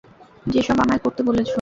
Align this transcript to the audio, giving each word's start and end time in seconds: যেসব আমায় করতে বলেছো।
যেসব 0.45 0.77
আমায় 0.79 0.99
করতে 0.99 1.21
বলেছো। 1.23 1.49